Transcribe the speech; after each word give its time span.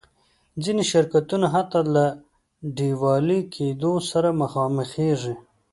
ځینې 0.63 0.83
شرکتونه 0.91 1.45
حتی 1.55 1.79
له 1.93 2.05
ډیوالي 2.77 3.39
کېدو 3.55 3.93
سره 4.11 4.29
مخامخېږي. 4.41 5.33